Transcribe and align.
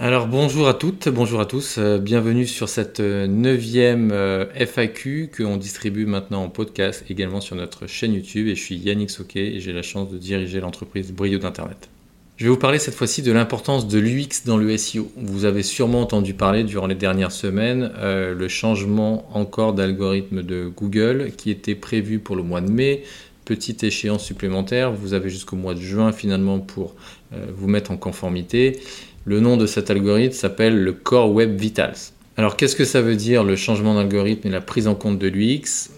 Alors 0.00 0.26
bonjour 0.26 0.68
à 0.68 0.74
toutes, 0.74 1.10
bonjour 1.10 1.40
à 1.40 1.44
tous, 1.44 1.76
euh, 1.76 1.98
bienvenue 1.98 2.46
sur 2.46 2.70
cette 2.70 3.00
euh, 3.00 3.26
neuvième 3.26 4.10
euh, 4.10 4.46
FAQ 4.54 5.28
que 5.30 5.42
on 5.42 5.58
distribue 5.58 6.06
maintenant 6.06 6.42
en 6.44 6.48
podcast, 6.48 7.04
également 7.10 7.42
sur 7.42 7.56
notre 7.56 7.86
chaîne 7.86 8.14
YouTube. 8.14 8.48
Et 8.48 8.54
je 8.54 8.60
suis 8.62 8.76
Yannick 8.76 9.10
Soquet 9.10 9.54
et 9.54 9.60
j'ai 9.60 9.74
la 9.74 9.82
chance 9.82 10.10
de 10.10 10.16
diriger 10.16 10.60
l'entreprise 10.60 11.12
Brio 11.12 11.38
d'Internet. 11.38 11.90
Je 12.38 12.44
vais 12.44 12.50
vous 12.50 12.56
parler 12.56 12.78
cette 12.78 12.94
fois-ci 12.94 13.20
de 13.20 13.32
l'importance 13.32 13.86
de 13.86 13.98
l'UX 13.98 14.46
dans 14.46 14.56
le 14.56 14.76
SEO. 14.78 15.12
Vous 15.16 15.44
avez 15.44 15.62
sûrement 15.62 16.00
entendu 16.00 16.32
parler 16.32 16.64
durant 16.64 16.86
les 16.86 16.94
dernières 16.94 17.30
semaines 17.30 17.92
le 18.02 18.48
changement 18.48 19.28
encore 19.36 19.74
d'algorithme 19.74 20.42
de 20.42 20.72
Google 20.74 21.32
qui 21.36 21.50
était 21.50 21.76
prévu 21.76 22.18
pour 22.18 22.34
le 22.34 22.42
mois 22.42 22.62
de 22.62 22.70
mai. 22.70 23.04
Petite 23.44 23.84
échéance 23.84 24.24
supplémentaire, 24.24 24.92
vous 24.92 25.14
avez 25.14 25.28
jusqu'au 25.28 25.56
mois 25.56 25.74
de 25.74 25.80
juin 25.80 26.10
finalement 26.10 26.58
pour 26.58 26.96
vous 27.30 27.68
mettre 27.68 27.92
en 27.92 27.96
conformité. 27.96 28.80
Le 29.24 29.38
nom 29.38 29.56
de 29.56 29.66
cet 29.66 29.88
algorithme 29.90 30.34
s'appelle 30.34 30.82
le 30.82 30.92
Core 30.92 31.30
Web 31.30 31.56
Vitals. 31.56 32.12
Alors 32.36 32.56
qu'est-ce 32.56 32.74
que 32.74 32.84
ça 32.84 33.00
veut 33.00 33.14
dire 33.14 33.44
le 33.44 33.54
changement 33.54 33.94
d'algorithme 33.94 34.48
et 34.48 34.50
la 34.50 34.60
prise 34.60 34.88
en 34.88 34.96
compte 34.96 35.20
de 35.20 35.28
l'UX 35.28 35.90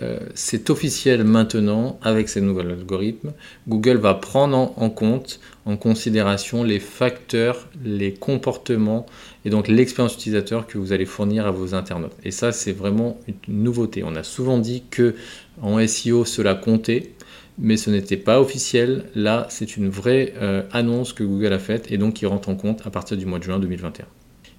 euh, 0.00 0.18
C'est 0.34 0.68
officiel 0.68 1.22
maintenant 1.22 2.00
avec 2.02 2.28
ces 2.28 2.40
nouveaux 2.40 2.60
algorithmes. 2.60 3.34
Google 3.68 3.98
va 3.98 4.14
prendre 4.14 4.72
en, 4.76 4.90
compte, 4.90 5.38
en 5.64 5.76
considération 5.76 6.64
les 6.64 6.80
facteurs, 6.80 7.68
les 7.84 8.14
comportements 8.14 9.06
et 9.44 9.50
donc 9.50 9.68
l'expérience 9.68 10.14
utilisateur 10.14 10.66
que 10.66 10.76
vous 10.76 10.92
allez 10.92 11.06
fournir 11.06 11.46
à 11.46 11.52
vos 11.52 11.74
internautes. 11.74 12.16
Et 12.24 12.32
ça, 12.32 12.50
c'est 12.50 12.72
vraiment 12.72 13.20
une 13.28 13.62
nouveauté. 13.62 14.02
On 14.02 14.16
a 14.16 14.24
souvent 14.24 14.58
dit 14.58 14.82
que 14.90 15.14
en 15.60 15.86
SEO, 15.86 16.24
cela 16.24 16.56
comptait 16.56 17.12
mais 17.58 17.76
ce 17.76 17.90
n'était 17.90 18.16
pas 18.16 18.40
officiel. 18.40 19.04
Là, 19.14 19.46
c'est 19.50 19.76
une 19.76 19.88
vraie 19.88 20.34
euh, 20.40 20.62
annonce 20.72 21.12
que 21.12 21.24
Google 21.24 21.52
a 21.52 21.58
faite 21.58 21.90
et 21.90 21.98
donc 21.98 22.14
qui 22.14 22.26
rentre 22.26 22.48
en 22.48 22.56
compte 22.56 22.86
à 22.86 22.90
partir 22.90 23.16
du 23.16 23.26
mois 23.26 23.38
de 23.38 23.44
juin 23.44 23.58
2021. 23.58 24.06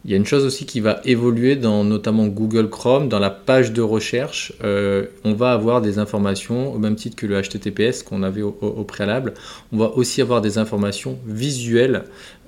Il 0.05 0.11
y 0.11 0.15
a 0.15 0.17
une 0.17 0.25
chose 0.25 0.43
aussi 0.43 0.65
qui 0.65 0.81
va 0.81 0.99
évoluer 1.05 1.55
dans 1.55 1.85
notamment 1.85 2.27
Google 2.27 2.69
Chrome, 2.69 3.07
dans 3.07 3.19
la 3.19 3.29
page 3.29 3.71
de 3.71 3.81
recherche, 3.81 4.51
euh, 4.61 5.05
on 5.23 5.33
va 5.33 5.53
avoir 5.53 5.81
des 5.81 5.97
informations 5.97 6.73
au 6.73 6.77
même 6.77 6.95
titre 6.95 7.15
que 7.15 7.25
le 7.25 7.41
HTTPS 7.41 8.03
qu'on 8.03 8.21
avait 8.21 8.41
au, 8.41 8.51
préalable. 8.83 9.33
On 9.71 9.77
va 9.77 9.91
aussi 9.91 10.21
avoir 10.21 10.41
des 10.41 10.57
informations 10.57 11.17
visuelles 11.25 12.03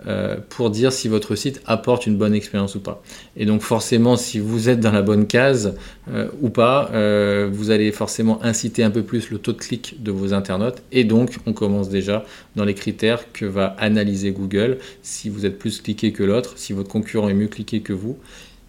euh, 0.05 0.35
pour 0.49 0.69
dire 0.69 0.91
si 0.91 1.07
votre 1.07 1.35
site 1.35 1.61
apporte 1.65 2.05
une 2.05 2.17
bonne 2.17 2.33
expérience 2.33 2.75
ou 2.75 2.81
pas. 2.81 3.01
Et 3.37 3.45
donc 3.45 3.61
forcément, 3.61 4.17
si 4.17 4.39
vous 4.39 4.67
êtes 4.67 4.81
dans 4.81 4.91
la 4.91 5.01
bonne 5.01 5.25
case 5.25 5.75
euh, 6.11 6.27
ou 6.41 6.49
pas, 6.49 6.91
vous 7.49 7.71
allez 7.71 7.93
forcément 7.93 8.43
inciter 8.43 8.83
un 8.83 8.91
peu 8.91 9.03
plus 9.03 9.29
le 9.29 9.37
taux 9.37 9.53
de 9.53 9.57
clic 9.57 10.03
de 10.03 10.11
vos 10.11 10.33
internautes. 10.33 10.83
Et 10.91 11.05
donc, 11.05 11.37
on 11.45 11.53
commence 11.53 11.87
déjà 11.87 12.25
dans 12.57 12.65
les 12.65 12.73
critères 12.73 13.31
que 13.31 13.45
va 13.45 13.75
analyser 13.79 14.31
Google. 14.31 14.77
Si 15.01 15.29
vous 15.29 15.45
êtes 15.45 15.57
plus 15.57 15.81
cliqué 15.81 16.11
que 16.11 16.23
l'autre, 16.23 16.53
si 16.57 16.73
votre 16.73 16.89
concurrent 16.89 17.29
est 17.29 17.33
mieux 17.33 17.44
cliqué 17.47 17.81
que 17.81 17.93
vous, 17.93 18.17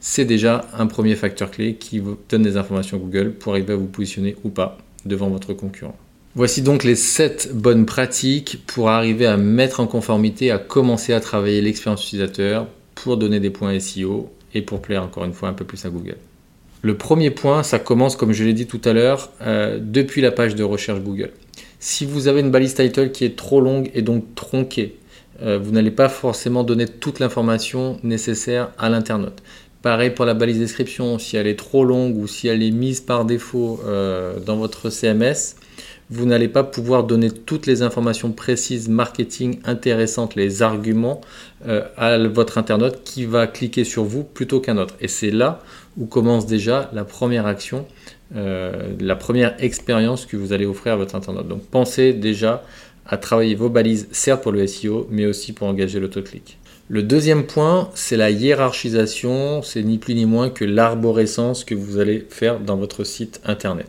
c'est 0.00 0.24
déjà 0.24 0.66
un 0.76 0.86
premier 0.86 1.16
facteur 1.16 1.50
clé 1.50 1.74
qui 1.74 1.98
vous 1.98 2.16
donne 2.28 2.42
des 2.42 2.56
informations 2.56 2.98
Google 2.98 3.32
pour 3.32 3.52
arriver 3.52 3.72
à 3.72 3.76
vous 3.76 3.86
positionner 3.86 4.36
ou 4.44 4.50
pas 4.50 4.78
devant 5.04 5.28
votre 5.28 5.52
concurrent. 5.52 5.96
Voici 6.34 6.60
donc 6.60 6.84
les 6.84 6.96
7 6.96 7.52
bonnes 7.54 7.86
pratiques 7.86 8.62
pour 8.66 8.90
arriver 8.90 9.26
à 9.26 9.38
mettre 9.38 9.80
en 9.80 9.86
conformité, 9.86 10.50
à 10.50 10.58
commencer 10.58 11.14
à 11.14 11.20
travailler 11.20 11.62
l'expérience 11.62 12.04
utilisateur 12.04 12.66
pour 12.94 13.16
donner 13.16 13.40
des 13.40 13.50
points 13.50 13.78
SEO 13.80 14.30
et 14.52 14.62
pour 14.62 14.82
plaire 14.82 15.02
encore 15.02 15.24
une 15.24 15.32
fois 15.32 15.48
un 15.48 15.54
peu 15.54 15.64
plus 15.64 15.84
à 15.86 15.88
Google. 15.88 16.18
Le 16.82 16.96
premier 16.96 17.30
point, 17.30 17.62
ça 17.62 17.78
commence 17.78 18.16
comme 18.16 18.32
je 18.32 18.44
l'ai 18.44 18.52
dit 18.52 18.66
tout 18.66 18.82
à 18.84 18.92
l'heure, 18.92 19.32
euh, 19.42 19.78
depuis 19.80 20.20
la 20.20 20.30
page 20.30 20.54
de 20.54 20.62
recherche 20.62 21.00
Google. 21.00 21.30
Si 21.80 22.04
vous 22.04 22.28
avez 22.28 22.40
une 22.40 22.50
balise 22.50 22.74
title 22.74 23.12
qui 23.12 23.24
est 23.24 23.36
trop 23.36 23.60
longue 23.60 23.90
et 23.94 24.02
donc 24.02 24.34
tronquée, 24.34 24.96
vous 25.40 25.70
n'allez 25.70 25.90
pas 25.90 26.08
forcément 26.08 26.64
donner 26.64 26.86
toute 26.86 27.18
l'information 27.18 27.98
nécessaire 28.02 28.70
à 28.78 28.88
l'internaute. 28.88 29.42
Pareil 29.86 30.10
pour 30.10 30.24
la 30.24 30.34
balise 30.34 30.58
description, 30.58 31.16
si 31.20 31.36
elle 31.36 31.46
est 31.46 31.54
trop 31.54 31.84
longue 31.84 32.16
ou 32.16 32.26
si 32.26 32.48
elle 32.48 32.60
est 32.60 32.72
mise 32.72 33.00
par 33.00 33.24
défaut 33.24 33.80
euh, 33.86 34.40
dans 34.40 34.56
votre 34.56 34.90
CMS, 34.90 35.54
vous 36.10 36.26
n'allez 36.26 36.48
pas 36.48 36.64
pouvoir 36.64 37.04
donner 37.04 37.30
toutes 37.30 37.66
les 37.66 37.82
informations 37.82 38.32
précises, 38.32 38.88
marketing 38.88 39.60
intéressantes, 39.64 40.34
les 40.34 40.62
arguments 40.62 41.20
euh, 41.68 41.82
à 41.96 42.18
votre 42.18 42.58
internaute 42.58 43.04
qui 43.04 43.26
va 43.26 43.46
cliquer 43.46 43.84
sur 43.84 44.02
vous 44.02 44.24
plutôt 44.24 44.60
qu'un 44.60 44.76
autre. 44.76 44.94
Et 45.00 45.06
c'est 45.06 45.30
là 45.30 45.60
où 45.96 46.06
commence 46.06 46.46
déjà 46.46 46.90
la 46.92 47.04
première 47.04 47.46
action, 47.46 47.86
euh, 48.34 48.92
la 48.98 49.14
première 49.14 49.54
expérience 49.62 50.26
que 50.26 50.36
vous 50.36 50.52
allez 50.52 50.66
offrir 50.66 50.94
à 50.94 50.96
votre 50.96 51.14
internaute. 51.14 51.46
Donc 51.46 51.62
pensez 51.64 52.12
déjà 52.12 52.64
à 53.08 53.16
travailler 53.16 53.54
vos 53.54 53.68
balises, 53.68 54.08
certes 54.12 54.42
pour 54.42 54.52
le 54.52 54.66
SEO, 54.66 55.06
mais 55.10 55.26
aussi 55.26 55.52
pour 55.52 55.66
engager 55.66 56.00
l'autoclic. 56.00 56.58
Le 56.88 57.02
deuxième 57.02 57.46
point, 57.46 57.90
c'est 57.94 58.16
la 58.16 58.30
hiérarchisation, 58.30 59.60
c'est 59.62 59.82
ni 59.82 59.98
plus 59.98 60.14
ni 60.14 60.24
moins 60.24 60.50
que 60.50 60.64
l'arborescence 60.64 61.64
que 61.64 61.74
vous 61.74 61.98
allez 61.98 62.24
faire 62.30 62.60
dans 62.60 62.76
votre 62.76 63.02
site 63.02 63.40
internet. 63.44 63.86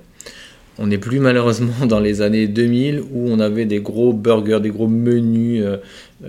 On 0.79 0.87
n'est 0.87 0.97
plus 0.97 1.19
malheureusement 1.19 1.85
dans 1.87 1.99
les 1.99 2.21
années 2.21 2.47
2000 2.47 3.01
où 3.11 3.29
on 3.29 3.39
avait 3.39 3.65
des 3.65 3.79
gros 3.79 4.13
burgers, 4.13 4.59
des 4.61 4.69
gros 4.69 4.87
menus 4.87 5.63
euh, 5.63 5.77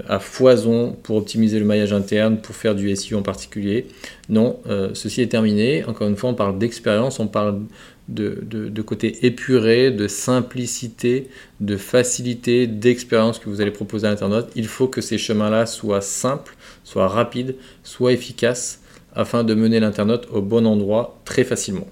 à 0.09 0.19
foison 0.19 0.97
pour 1.03 1.17
optimiser 1.17 1.59
le 1.59 1.65
maillage 1.65 1.93
interne, 1.93 2.39
pour 2.39 2.55
faire 2.55 2.75
du 2.75 2.95
SEO 2.95 3.19
en 3.19 3.23
particulier. 3.23 3.87
Non, 4.29 4.59
euh, 4.69 4.91
ceci 4.95 5.23
est 5.23 5.29
terminé. 5.29 5.85
Encore 5.85 6.09
une 6.09 6.17
fois, 6.17 6.31
on 6.31 6.35
parle 6.35 6.59
d'expérience, 6.59 7.21
on 7.21 7.29
parle 7.29 7.61
de, 8.09 8.83
côté 8.83 9.27
épuré, 9.27 9.91
de 9.91 10.09
simplicité, 10.09 11.29
de 11.61 11.77
facilité, 11.77 12.67
d'expérience 12.67 13.39
que 13.39 13.49
vous 13.49 13.61
allez 13.61 13.71
proposer 13.71 14.07
à 14.07 14.11
l'internaute. 14.11 14.49
Il 14.57 14.67
faut 14.67 14.89
que 14.89 15.01
ces 15.01 15.19
chemins-là 15.19 15.67
soient 15.67 16.01
simples, 16.01 16.57
soient 16.85 17.09
rapides, 17.09 17.55
soient 17.85 18.13
efficaces 18.13 18.81
afin 19.15 19.45
de 19.45 19.55
mener 19.55 19.81
l'internaute 19.81 20.29
au 20.33 20.41
bon 20.41 20.67
endroit 20.67 21.19
très 21.25 21.45
facilement. 21.45 21.87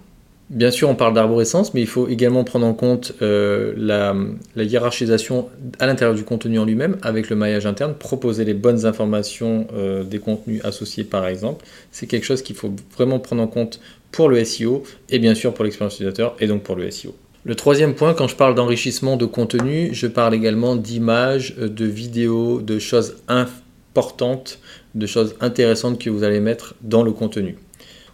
Bien 0.49 0.71
sûr, 0.71 0.89
on 0.89 0.95
parle 0.95 1.13
d'arborescence, 1.13 1.75
mais 1.75 1.81
il 1.81 1.89
faut 1.89 2.07
également 2.07 2.45
prendre 2.45 2.67
en 2.67 2.73
compte 2.73 3.15
euh, 3.21 3.75
la, 3.77 4.15
hiérarchisation 4.63 5.49
à 5.81 5.87
l'intérieur 5.87 6.15
du 6.15 6.23
contenu 6.23 6.61
en 6.61 6.65
lui-même, 6.65 6.99
avec 7.03 7.31
le 7.31 7.35
maillage 7.35 7.67
interne, 7.67 7.95
proposer 7.95 8.45
les 8.45 8.55
bonnes 8.55 8.87
informations 8.87 9.67
euh, 9.75 10.05
des 10.05 10.21
contenus 10.21 10.65
associés 10.65 11.03
par 11.03 11.27
exemple. 11.27 11.67
C'est 11.91 12.07
quelque 12.07 12.23
chose 12.23 12.43
qu'il 12.43 12.55
faut 12.55 12.73
vraiment 12.95 13.19
prendre 13.19 13.43
en 13.43 13.49
compte 13.49 13.81
pour 14.17 14.31
le 14.31 14.43
SEO 14.45 14.83
et 15.11 15.19
bien 15.19 15.35
sûr 15.35 15.53
pour 15.53 15.63
l'expérience 15.63 15.95
utilisateur 15.97 16.35
et 16.41 16.47
donc 16.47 16.63
pour 16.63 16.75
le 16.75 16.91
SEO. 16.91 17.15
Le 17.45 17.55
troisième 17.55 17.95
point, 17.95 18.15
quand 18.15 18.27
je 18.27 18.35
parle 18.35 18.55
d'enrichissement 18.55 19.17
de 19.17 19.27
contenu, 19.27 19.91
je 19.93 20.07
parle 20.07 20.35
également 20.35 20.75
d'images, 20.75 21.55
euh, 21.59 21.69
de 21.69 21.85
vidéos, 21.85 22.63
de 22.63 22.79
choses 22.79 23.19
importantes, 23.29 24.59
de 24.95 25.07
choses 25.07 25.37
intéressantes 25.41 26.01
que 26.01 26.09
vous 26.09 26.25
allez 26.25 26.41
mettre 26.41 26.75
dans 26.81 27.03
le 27.03 27.13
contenu. 27.13 27.59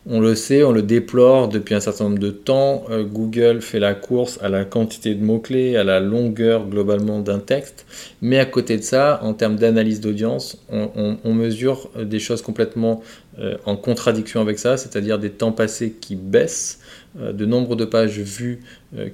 On 0.04 0.18
le 0.18 0.34
sait, 0.34 0.64
on 0.64 0.72
le 0.72 0.82
déplore 0.82 1.48
depuis 1.48 1.76
un 1.76 1.80
certain 1.80 2.04
nombre 2.04 2.18
de 2.18 2.30
temps. 2.30 2.84
Euh, 2.90 3.04
Google 3.04 3.62
fait 3.62 3.78
la 3.78 3.94
course 3.94 4.36
à 4.42 4.48
la 4.48 4.64
quantité 4.64 5.14
de 5.14 5.24
mots-clés, 5.24 5.76
à 5.76 5.84
la 5.84 6.00
longueur 6.00 6.66
globalement 6.66 7.20
d'un 7.20 7.38
texte. 7.38 7.86
Mais 8.20 8.40
à 8.40 8.44
côté 8.44 8.76
de 8.78 8.82
ça, 8.82 9.20
en 9.22 9.32
termes 9.32 9.54
d'analyse 9.54 10.00
d'audience, 10.00 10.58
on, 10.68 11.34
mesure 11.34 11.88
des 11.96 12.18
choses 12.18 12.42
complètement 12.42 13.00
euh, 13.38 13.56
en 13.64 13.76
contradiction 13.76 14.40
avec 14.40 14.58
ça, 14.58 14.76
c'est-à-dire 14.76 15.20
des 15.20 15.30
temps 15.30 15.52
passés 15.52 15.92
qui 15.92 16.16
baissent, 16.16 16.80
euh, 17.20 17.32
de 17.32 17.46
nombre 17.46 17.76
de 17.76 17.84
pages 17.84 18.19
vues 18.19 18.60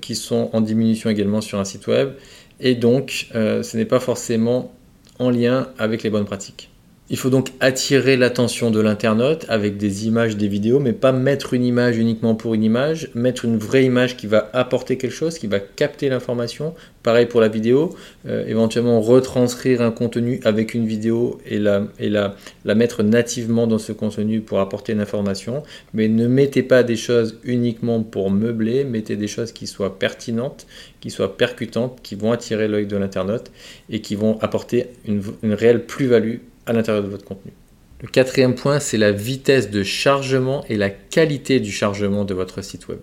qui 0.00 0.14
sont 0.14 0.48
en 0.54 0.62
diminution 0.62 1.10
également 1.10 1.42
sur 1.42 1.58
un 1.60 1.64
site 1.64 1.86
web. 1.86 2.12
Et 2.60 2.74
donc, 2.74 3.28
ce 3.32 3.76
n'est 3.76 3.84
pas 3.84 4.00
forcément 4.00 4.74
en 5.20 5.30
lien 5.30 5.68
avec 5.78 6.02
les 6.02 6.10
bonnes 6.10 6.24
pratiques. 6.24 6.70
Il 7.10 7.16
faut 7.16 7.30
donc 7.30 7.52
attirer 7.60 8.18
l'attention 8.18 8.70
de 8.70 8.80
l'internaute 8.80 9.46
avec 9.48 9.78
des 9.78 10.06
images, 10.06 10.36
des 10.36 10.46
vidéos, 10.46 10.78
mais 10.78 10.92
pas 10.92 11.10
mettre 11.10 11.54
une 11.54 11.64
image 11.64 11.96
uniquement 11.96 12.34
pour 12.34 12.52
une 12.52 12.62
image, 12.62 13.08
mettre 13.14 13.46
une 13.46 13.56
vraie 13.56 13.84
image 13.86 14.18
qui 14.18 14.26
va 14.26 14.50
apporter 14.52 14.98
quelque 14.98 15.14
chose, 15.14 15.38
qui 15.38 15.46
va 15.46 15.58
capter 15.58 16.10
l'information. 16.10 16.74
Pareil 17.02 17.24
pour 17.24 17.40
la 17.40 17.48
vidéo, 17.48 17.96
euh, 18.26 18.44
éventuellement 18.46 19.00
retranscrire 19.00 19.80
un 19.80 19.90
contenu 19.90 20.40
avec 20.44 20.74
une 20.74 20.84
vidéo 20.84 21.40
et, 21.46 21.58
la, 21.58 21.84
et 21.98 22.10
la, 22.10 22.36
la 22.66 22.74
mettre 22.74 23.02
nativement 23.02 23.66
dans 23.66 23.78
ce 23.78 23.92
contenu 23.92 24.42
pour 24.42 24.60
apporter 24.60 24.92
une 24.92 25.00
information. 25.00 25.62
Mais 25.94 26.08
ne 26.08 26.26
mettez 26.26 26.62
pas 26.62 26.82
des 26.82 26.96
choses 26.96 27.38
uniquement 27.42 28.02
pour 28.02 28.30
meubler, 28.30 28.84
mettez 28.84 29.16
des 29.16 29.28
choses 29.28 29.52
qui 29.52 29.66
soient 29.66 29.98
pertinentes, 29.98 30.66
qui 31.00 31.08
soient 31.08 31.38
percutantes, 31.38 32.00
qui 32.02 32.16
vont 32.16 32.32
attirer 32.32 32.68
l'œil 32.68 32.86
de 32.86 32.98
l'internaute 32.98 33.50
et 33.88 34.02
qui 34.02 34.14
vont 34.14 34.38
apporter 34.42 34.88
une 35.06 35.54
réelle 35.54 35.86
plus-value 35.86 36.40
l'intérieur 36.72 37.02
de 37.02 37.08
votre 37.08 37.24
contenu. 37.24 37.52
Le 38.00 38.08
quatrième 38.08 38.54
point, 38.54 38.78
c'est 38.78 38.96
la 38.96 39.10
vitesse 39.10 39.70
de 39.70 39.82
chargement 39.82 40.64
et 40.68 40.76
la 40.76 40.90
qualité 40.90 41.58
du 41.58 41.72
chargement 41.72 42.24
de 42.24 42.34
votre 42.34 42.62
site 42.62 42.88
web. 42.88 43.00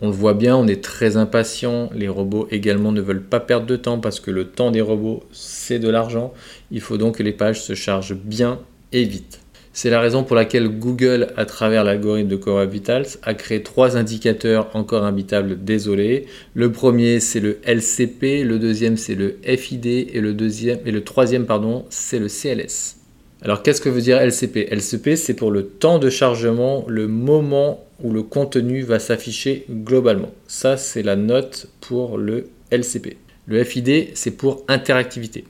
On 0.00 0.06
le 0.06 0.12
voit 0.12 0.34
bien, 0.34 0.56
on 0.56 0.68
est 0.68 0.82
très 0.82 1.16
impatient. 1.16 1.90
Les 1.92 2.06
robots 2.06 2.46
également 2.52 2.92
ne 2.92 3.00
veulent 3.00 3.24
pas 3.24 3.40
perdre 3.40 3.66
de 3.66 3.74
temps 3.74 3.98
parce 3.98 4.20
que 4.20 4.30
le 4.30 4.44
temps 4.44 4.70
des 4.70 4.80
robots, 4.80 5.24
c'est 5.32 5.80
de 5.80 5.88
l'argent. 5.88 6.32
Il 6.70 6.80
faut 6.80 6.98
donc 6.98 7.18
que 7.18 7.24
les 7.24 7.32
pages 7.32 7.60
se 7.60 7.74
chargent 7.74 8.14
bien 8.14 8.60
et 8.92 9.02
vite. 9.02 9.40
C'est 9.72 9.90
la 9.90 10.00
raison 10.00 10.24
pour 10.24 10.36
laquelle 10.36 10.68
Google, 10.68 11.28
à 11.36 11.44
travers 11.44 11.84
l'algorithme 11.84 12.28
de 12.28 12.36
Core 12.36 12.64
Vitals, 12.64 13.06
a 13.22 13.34
créé 13.34 13.62
trois 13.62 13.96
indicateurs 13.96 14.70
encore 14.74 15.04
imbitables, 15.04 15.64
désolé. 15.64 16.26
Le 16.54 16.72
premier, 16.72 17.20
c'est 17.20 17.40
le 17.40 17.58
LCP, 17.64 18.44
le 18.44 18.58
deuxième, 18.58 18.96
c'est 18.96 19.14
le 19.14 19.36
FID, 19.44 19.86
et 19.86 20.20
le, 20.20 20.32
deuxième, 20.32 20.78
et 20.84 20.90
le 20.90 21.04
troisième, 21.04 21.46
pardon, 21.46 21.84
c'est 21.90 22.18
le 22.18 22.28
CLS. 22.28 22.97
Alors 23.40 23.62
qu'est-ce 23.62 23.80
que 23.80 23.88
veut 23.88 24.00
dire 24.00 24.18
LCP 24.18 24.68
LCP 24.70 25.14
c'est 25.14 25.34
pour 25.34 25.52
le 25.52 25.64
temps 25.64 26.00
de 26.00 26.10
chargement, 26.10 26.84
le 26.88 27.06
moment 27.06 27.84
où 28.02 28.12
le 28.12 28.22
contenu 28.22 28.82
va 28.82 28.98
s'afficher 28.98 29.64
globalement. 29.70 30.32
Ça 30.48 30.76
c'est 30.76 31.02
la 31.02 31.14
note 31.14 31.68
pour 31.80 32.18
le 32.18 32.48
LCP. 32.72 33.16
Le 33.46 33.62
FID 33.62 34.08
c'est 34.14 34.32
pour 34.32 34.64
interactivité. 34.66 35.44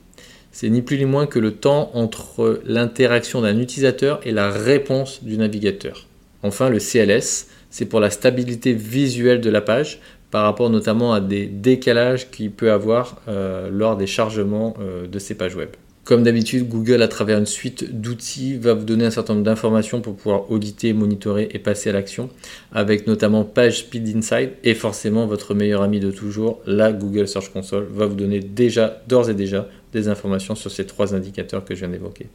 C'est 0.51 0.69
ni 0.69 0.83
plus 0.83 0.99
ni 0.99 1.05
moins 1.05 1.25
que 1.25 1.39
le 1.39 1.53
temps 1.55 1.89
entre 1.95 2.61
l'interaction 2.63 3.41
d'un 3.41 3.59
utilisateur 3.59 4.19
et 4.23 4.31
la 4.31 4.51
réponse 4.51 5.23
du 5.23 5.37
navigateur. 5.37 6.05
Enfin 6.43 6.69
le 6.69 6.77
CLS 6.77 7.47
c'est 7.71 7.85
pour 7.85 7.99
la 7.99 8.11
stabilité 8.11 8.73
visuelle 8.73 9.41
de 9.41 9.49
la 9.49 9.61
page 9.61 9.99
par 10.29 10.43
rapport 10.43 10.69
notamment 10.69 11.11
à 11.11 11.21
des 11.21 11.47
décalages 11.47 12.29
qu'il 12.29 12.51
peut 12.51 12.71
avoir 12.71 13.19
euh, 13.27 13.69
lors 13.71 13.97
des 13.97 14.05
chargements 14.05 14.75
euh, 14.79 15.07
de 15.07 15.17
ces 15.17 15.33
pages 15.33 15.55
web. 15.55 15.69
Comme 16.09 16.23
d'habitude, 16.23 16.67
Google, 16.67 17.03
à 17.03 17.07
travers 17.07 17.37
une 17.37 17.45
suite 17.45 18.01
d'outils, 18.01 18.57
va 18.57 18.73
vous 18.73 18.83
donner 18.83 19.05
un 19.05 19.11
certain 19.11 19.35
nombre 19.35 19.45
d'informations 19.45 20.01
pour 20.01 20.15
pouvoir 20.15 20.49
auditer, 20.49 20.91
monitorer 20.91 21.49
et 21.51 21.59
passer 21.59 21.91
à 21.91 21.93
l'action, 21.93 22.31
avec 22.71 23.05
notamment 23.05 23.43
Page 23.43 23.81
Speed 23.81 24.17
Insight 24.17 24.53
et 24.63 24.73
forcément 24.73 25.27
votre 25.27 25.53
meilleur 25.53 25.83
ami 25.83 25.99
de 25.99 26.09
toujours, 26.09 26.61
la 26.65 26.91
Google 26.91 27.27
Search 27.27 27.53
Console, 27.53 27.85
va 27.93 28.07
vous 28.07 28.15
donner 28.15 28.39
déjà, 28.39 29.03
d'ores 29.07 29.29
et 29.29 29.35
déjà, 29.35 29.69
des 29.93 30.07
informations 30.07 30.55
sur 30.55 30.71
ces 30.71 30.87
trois 30.87 31.13
indicateurs 31.13 31.63
que 31.63 31.75
je 31.75 31.81
viens 31.81 31.89
d'évoquer. 31.89 32.25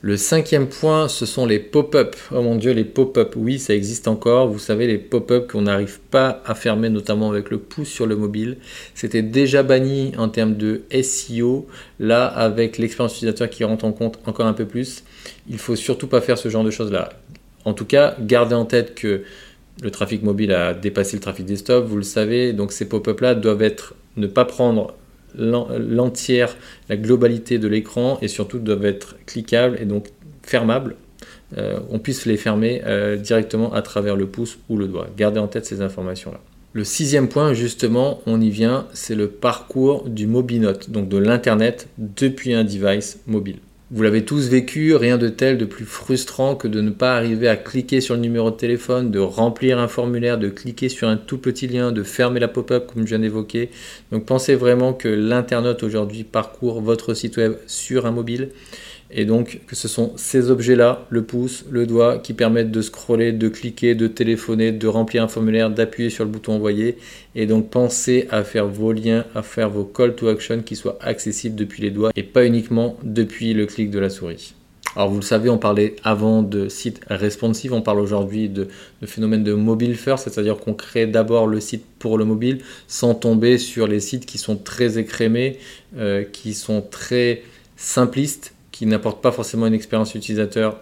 Le 0.00 0.16
cinquième 0.16 0.68
point, 0.68 1.08
ce 1.08 1.26
sont 1.26 1.44
les 1.44 1.58
pop-up. 1.58 2.14
Oh 2.30 2.40
mon 2.40 2.54
dieu, 2.54 2.70
les 2.70 2.84
pop-up, 2.84 3.34
oui, 3.36 3.58
ça 3.58 3.74
existe 3.74 4.06
encore. 4.06 4.46
Vous 4.46 4.60
savez, 4.60 4.86
les 4.86 4.96
pop-up 4.96 5.50
qu'on 5.50 5.62
n'arrive 5.62 5.98
pas 5.98 6.40
à 6.46 6.54
fermer, 6.54 6.88
notamment 6.88 7.32
avec 7.32 7.50
le 7.50 7.58
pouce 7.58 7.88
sur 7.88 8.06
le 8.06 8.14
mobile. 8.14 8.58
C'était 8.94 9.22
déjà 9.22 9.64
banni 9.64 10.12
en 10.16 10.28
termes 10.28 10.56
de 10.56 10.82
SEO. 11.02 11.66
Là, 11.98 12.26
avec 12.26 12.78
l'expérience 12.78 13.16
utilisateur 13.16 13.50
qui 13.50 13.64
rentre 13.64 13.84
en 13.86 13.90
compte 13.90 14.20
encore 14.24 14.46
un 14.46 14.52
peu 14.52 14.66
plus, 14.66 15.02
il 15.50 15.58
faut 15.58 15.74
surtout 15.74 16.06
pas 16.06 16.20
faire 16.20 16.38
ce 16.38 16.48
genre 16.48 16.62
de 16.62 16.70
choses-là. 16.70 17.08
En 17.64 17.72
tout 17.74 17.84
cas, 17.84 18.14
gardez 18.20 18.54
en 18.54 18.66
tête 18.66 18.94
que 18.94 19.22
le 19.82 19.90
trafic 19.90 20.22
mobile 20.22 20.52
a 20.52 20.74
dépassé 20.74 21.16
le 21.16 21.22
trafic 21.22 21.44
desktop, 21.44 21.84
vous 21.84 21.96
le 21.96 22.02
savez. 22.04 22.52
Donc 22.52 22.70
ces 22.70 22.88
pop-up-là 22.88 23.34
doivent 23.34 23.62
être 23.62 23.94
ne 24.16 24.28
pas 24.28 24.44
prendre 24.44 24.94
l'entière, 25.36 26.56
la 26.88 26.96
globalité 26.96 27.58
de 27.58 27.68
l'écran 27.68 28.18
et 28.22 28.28
surtout 28.28 28.58
doivent 28.58 28.86
être 28.86 29.16
cliquables 29.26 29.76
et 29.80 29.84
donc 29.84 30.08
fermables. 30.42 30.96
Euh, 31.56 31.78
on 31.90 31.98
puisse 31.98 32.26
les 32.26 32.36
fermer 32.36 32.82
euh, 32.84 33.16
directement 33.16 33.72
à 33.72 33.82
travers 33.82 34.16
le 34.16 34.26
pouce 34.26 34.58
ou 34.68 34.76
le 34.76 34.86
doigt. 34.86 35.08
Gardez 35.16 35.40
en 35.40 35.48
tête 35.48 35.64
ces 35.64 35.80
informations-là. 35.80 36.40
Le 36.74 36.84
sixième 36.84 37.28
point, 37.28 37.54
justement, 37.54 38.20
on 38.26 38.40
y 38.40 38.50
vient, 38.50 38.86
c'est 38.92 39.14
le 39.14 39.28
parcours 39.28 40.08
du 40.08 40.26
MobiNote, 40.26 40.90
donc 40.90 41.08
de 41.08 41.16
l'Internet 41.16 41.88
depuis 41.96 42.52
un 42.52 42.64
device 42.64 43.20
mobile. 43.26 43.58
Vous 43.90 44.02
l'avez 44.02 44.22
tous 44.22 44.50
vécu, 44.50 44.94
rien 44.94 45.16
de 45.16 45.30
tel 45.30 45.56
de 45.56 45.64
plus 45.64 45.86
frustrant 45.86 46.56
que 46.56 46.68
de 46.68 46.82
ne 46.82 46.90
pas 46.90 47.16
arriver 47.16 47.48
à 47.48 47.56
cliquer 47.56 48.02
sur 48.02 48.16
le 48.16 48.20
numéro 48.20 48.50
de 48.50 48.56
téléphone, 48.56 49.10
de 49.10 49.18
remplir 49.18 49.78
un 49.78 49.88
formulaire, 49.88 50.36
de 50.36 50.50
cliquer 50.50 50.90
sur 50.90 51.08
un 51.08 51.16
tout 51.16 51.38
petit 51.38 51.66
lien, 51.66 51.90
de 51.90 52.02
fermer 52.02 52.38
la 52.38 52.48
pop-up 52.48 52.86
comme 52.92 53.04
je 53.04 53.08
viens 53.08 53.18
d'évoquer. 53.18 53.70
Donc 54.12 54.26
pensez 54.26 54.56
vraiment 54.56 54.92
que 54.92 55.08
l'internaute 55.08 55.82
aujourd'hui 55.82 56.22
parcourt 56.22 56.82
votre 56.82 57.14
site 57.14 57.38
web 57.38 57.54
sur 57.66 58.04
un 58.04 58.10
mobile 58.10 58.50
et 59.10 59.24
donc 59.24 59.60
que 59.66 59.74
ce 59.74 59.88
sont 59.88 60.12
ces 60.16 60.50
objets-là, 60.50 61.06
le 61.08 61.22
pouce, 61.22 61.64
le 61.70 61.86
doigt, 61.86 62.18
qui 62.18 62.34
permettent 62.34 62.70
de 62.70 62.82
scroller, 62.82 63.32
de 63.32 63.48
cliquer, 63.48 63.94
de 63.94 64.06
téléphoner, 64.06 64.72
de 64.72 64.86
remplir 64.86 65.22
un 65.22 65.28
formulaire, 65.28 65.70
d'appuyer 65.70 66.10
sur 66.10 66.24
le 66.24 66.30
bouton 66.30 66.54
envoyer. 66.54 66.98
Et 67.34 67.46
donc 67.46 67.70
pensez 67.70 68.28
à 68.30 68.44
faire 68.44 68.66
vos 68.66 68.92
liens, 68.92 69.24
à 69.34 69.42
faire 69.42 69.70
vos 69.70 69.84
call 69.84 70.14
to 70.14 70.28
action 70.28 70.60
qui 70.62 70.76
soient 70.76 70.98
accessibles 71.00 71.56
depuis 71.56 71.82
les 71.82 71.90
doigts 71.90 72.10
et 72.16 72.22
pas 72.22 72.44
uniquement 72.44 72.96
depuis 73.02 73.54
le 73.54 73.66
clic 73.66 73.90
de 73.90 73.98
la 73.98 74.10
souris. 74.10 74.54
Alors 74.96 75.10
vous 75.10 75.16
le 75.16 75.22
savez, 75.22 75.48
on 75.48 75.58
parlait 75.58 75.96
avant 76.02 76.42
de 76.42 76.68
sites 76.68 77.00
responsive, 77.08 77.72
on 77.72 77.82
parle 77.82 78.00
aujourd'hui 78.00 78.48
de, 78.48 78.68
phénomène 79.04 79.44
de 79.44 79.52
mobile 79.52 79.94
first, 79.94 80.28
c'est-à-dire 80.28 80.56
qu'on 80.56 80.74
crée 80.74 81.06
d'abord 81.06 81.46
le 81.46 81.60
site 81.60 81.84
pour 81.98 82.18
le 82.18 82.24
mobile 82.24 82.62
sans 82.88 83.14
tomber 83.14 83.58
sur 83.58 83.86
les 83.86 84.00
sites 84.00 84.26
qui 84.26 84.38
sont 84.38 84.56
très 84.56 84.98
écrémés, 84.98 85.58
euh, 85.96 86.24
qui 86.24 86.54
sont 86.54 86.82
très 86.82 87.42
simplistes 87.76 88.54
qui 88.78 88.86
n'apporte 88.86 89.20
pas 89.20 89.32
forcément 89.32 89.66
une 89.66 89.74
expérience 89.74 90.14
utilisateur 90.14 90.78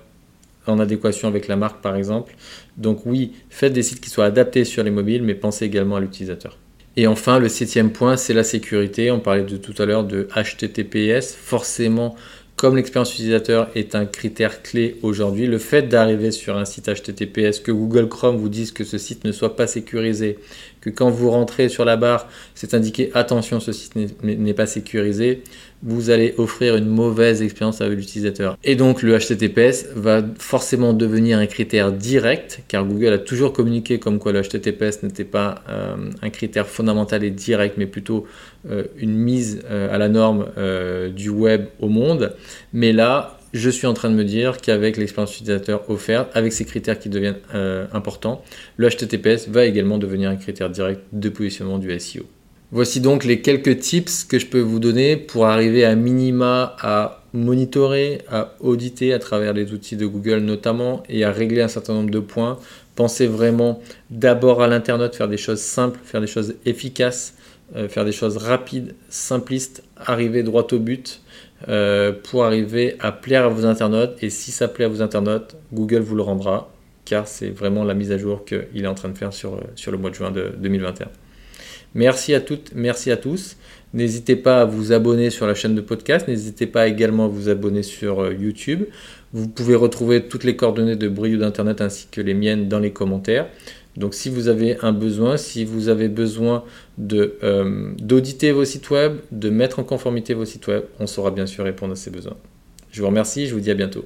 en 0.66 0.78
adéquation 0.78 1.28
avec 1.28 1.48
la 1.48 1.56
marque 1.56 1.80
par 1.80 1.96
exemple. 1.96 2.34
Donc 2.76 3.06
oui, 3.06 3.32
faites 3.48 3.72
des 3.72 3.82
sites 3.82 4.02
qui 4.02 4.10
soient 4.10 4.26
adaptés 4.26 4.66
sur 4.66 4.84
les 4.84 4.90
mobiles, 4.90 5.22
mais 5.22 5.34
pensez 5.34 5.64
également 5.64 5.96
à 5.96 6.00
l'utilisateur. 6.00 6.58
Et 6.98 7.06
enfin, 7.06 7.38
le 7.38 7.48
septième 7.48 7.92
point, 7.92 8.18
c'est 8.18 8.34
la 8.34 8.44
sécurité. 8.44 9.10
On 9.10 9.20
parlait 9.20 9.44
de 9.44 9.56
tout 9.56 9.74
à 9.80 9.86
l'heure 9.86 10.04
de 10.04 10.28
HTTPS. 10.34 11.34
Forcément, 11.34 12.16
comme 12.56 12.76
l'expérience 12.76 13.12
utilisateur 13.12 13.70
est 13.74 13.94
un 13.94 14.06
critère 14.06 14.62
clé 14.62 14.96
aujourd'hui, 15.02 15.46
le 15.46 15.58
fait 15.58 15.82
d'arriver 15.82 16.30
sur 16.30 16.56
un 16.56 16.64
site 16.64 16.88
HTTPS, 16.88 17.60
que 17.60 17.70
Google 17.70 18.08
Chrome 18.08 18.38
vous 18.38 18.48
dise 18.48 18.72
que 18.72 18.82
ce 18.82 18.96
site 18.96 19.24
ne 19.24 19.32
soit 19.32 19.56
pas 19.56 19.66
sécurisé, 19.66 20.38
que 20.80 20.88
quand 20.88 21.10
vous 21.10 21.30
rentrez 21.30 21.68
sur 21.68 21.84
la 21.84 21.96
barre, 21.98 22.28
c'est 22.54 22.72
indiqué 22.72 23.10
attention, 23.12 23.60
ce 23.60 23.72
site 23.72 23.94
n'est 24.22 24.54
pas 24.54 24.66
sécurisé, 24.66 25.42
vous 25.82 26.10
allez 26.10 26.34
offrir 26.38 26.76
une 26.76 26.86
mauvaise 26.86 27.42
expérience 27.42 27.80
à 27.80 27.88
l'utilisateur. 27.88 28.56
Et 28.64 28.76
donc 28.76 29.02
le 29.02 29.16
HTTPS 29.18 29.86
va 29.94 30.22
forcément 30.38 30.92
devenir 30.92 31.38
un 31.38 31.46
critère 31.46 31.92
direct, 31.92 32.62
car 32.68 32.84
Google 32.84 33.12
a 33.12 33.18
toujours 33.18 33.52
communiqué 33.52 33.98
comme 33.98 34.18
quoi 34.18 34.32
le 34.32 34.42
HTTPS 34.42 35.02
n'était 35.02 35.24
pas 35.24 35.62
euh, 35.68 35.96
un 36.22 36.30
critère 36.30 36.66
fondamental 36.66 37.24
et 37.24 37.30
direct, 37.30 37.76
mais 37.76 37.86
plutôt 37.86 38.26
euh, 38.68 38.84
une 38.96 39.14
mise 39.14 39.62
euh, 39.70 39.94
à 39.94 39.98
la 39.98 40.08
norme 40.08 40.46
du 41.14 41.28
web 41.28 41.66
au 41.80 41.88
monde. 41.88 42.34
Mais 42.72 42.92
là, 42.92 43.38
je 43.52 43.70
suis 43.70 43.86
en 43.86 43.94
train 43.94 44.10
de 44.10 44.14
me 44.14 44.24
dire 44.24 44.58
qu'avec 44.60 44.96
l'expérience 44.96 45.34
utilisateur 45.34 45.88
offerte, 45.90 46.30
avec 46.34 46.52
ces 46.52 46.64
critères 46.64 46.98
qui 46.98 47.08
deviennent 47.08 47.38
importants, 47.92 48.42
le 48.76 48.88
HTTPS 48.88 49.48
va 49.48 49.64
également 49.64 49.98
devenir 49.98 50.30
un 50.30 50.36
critère 50.36 50.70
direct 50.70 51.00
de 51.12 51.28
positionnement 51.28 51.78
du 51.78 51.98
SEO. 51.98 52.26
Voici 52.72 53.00
donc 53.00 53.24
les 53.24 53.42
quelques 53.42 53.78
tips 53.78 54.24
que 54.24 54.40
je 54.40 54.46
peux 54.46 54.60
vous 54.60 54.80
donner 54.80 55.16
pour 55.16 55.46
arriver 55.46 55.84
à 55.84 55.94
minima 55.94 56.74
à 56.80 57.22
monitorer, 57.32 58.22
à 58.28 58.54
auditer 58.58 59.12
à 59.12 59.20
travers 59.20 59.52
les 59.52 59.72
outils 59.72 59.96
de 59.96 60.04
Google 60.04 60.38
notamment 60.38 61.04
et 61.08 61.22
à 61.22 61.30
régler 61.30 61.62
un 61.62 61.68
certain 61.68 61.94
nombre 61.94 62.10
de 62.10 62.18
points. 62.18 62.58
Pensez 62.96 63.28
vraiment 63.28 63.80
d'abord 64.10 64.62
à 64.62 64.66
l'internaute, 64.66 65.14
faire 65.14 65.28
des 65.28 65.36
choses 65.36 65.60
simples, 65.60 66.00
faire 66.02 66.20
des 66.20 66.26
choses 66.26 66.56
efficaces, 66.64 67.34
euh, 67.76 67.88
faire 67.88 68.04
des 68.04 68.10
choses 68.10 68.36
rapides, 68.36 68.96
simplistes, 69.08 69.84
arriver 69.96 70.42
droit 70.42 70.66
au 70.72 70.78
but 70.80 71.20
euh, 71.68 72.12
pour 72.12 72.44
arriver 72.44 72.96
à 72.98 73.12
plaire 73.12 73.44
à 73.44 73.48
vos 73.48 73.64
internautes. 73.64 74.16
Et 74.22 74.30
si 74.30 74.50
ça 74.50 74.66
plaît 74.66 74.86
à 74.86 74.88
vos 74.88 75.02
internautes, 75.02 75.54
Google 75.72 76.00
vous 76.00 76.16
le 76.16 76.22
rendra 76.22 76.72
car 77.04 77.28
c'est 77.28 77.50
vraiment 77.50 77.84
la 77.84 77.94
mise 77.94 78.10
à 78.10 78.18
jour 78.18 78.44
qu'il 78.44 78.82
est 78.82 78.88
en 78.88 78.94
train 78.94 79.08
de 79.08 79.16
faire 79.16 79.32
sur, 79.32 79.60
sur 79.76 79.92
le 79.92 79.98
mois 79.98 80.10
de 80.10 80.16
juin 80.16 80.32
de 80.32 80.52
2021. 80.58 81.06
Merci 81.96 82.34
à 82.34 82.42
toutes, 82.42 82.72
merci 82.74 83.10
à 83.10 83.16
tous. 83.16 83.56
N'hésitez 83.94 84.36
pas 84.36 84.60
à 84.60 84.64
vous 84.66 84.92
abonner 84.92 85.30
sur 85.30 85.46
la 85.46 85.54
chaîne 85.54 85.74
de 85.74 85.80
podcast. 85.80 86.28
N'hésitez 86.28 86.66
pas 86.66 86.88
également 86.88 87.24
à 87.24 87.28
vous 87.28 87.48
abonner 87.48 87.82
sur 87.82 88.20
euh, 88.20 88.34
YouTube. 88.34 88.84
Vous 89.32 89.48
pouvez 89.48 89.74
retrouver 89.74 90.28
toutes 90.28 90.44
les 90.44 90.56
coordonnées 90.56 90.96
de 90.96 91.08
Brio 91.08 91.38
d'Internet 91.38 91.80
ainsi 91.80 92.06
que 92.10 92.20
les 92.20 92.34
miennes 92.34 92.68
dans 92.68 92.80
les 92.80 92.92
commentaires. 92.92 93.48
Donc 93.96 94.12
si 94.12 94.28
vous 94.28 94.48
avez 94.48 94.76
un 94.82 94.92
besoin, 94.92 95.38
si 95.38 95.64
vous 95.64 95.88
avez 95.88 96.08
besoin 96.08 96.64
euh, 97.00 97.92
d'auditer 97.96 98.52
vos 98.52 98.66
sites 98.66 98.90
web, 98.90 99.16
de 99.32 99.48
mettre 99.48 99.78
en 99.78 99.84
conformité 99.84 100.34
vos 100.34 100.44
sites 100.44 100.66
web, 100.66 100.82
on 101.00 101.06
saura 101.06 101.30
bien 101.30 101.46
sûr 101.46 101.64
répondre 101.64 101.94
à 101.94 101.96
ces 101.96 102.10
besoins. 102.10 102.36
Je 102.90 103.00
vous 103.00 103.06
remercie, 103.06 103.46
je 103.46 103.54
vous 103.54 103.60
dis 103.60 103.70
à 103.70 103.74
bientôt. 103.74 104.04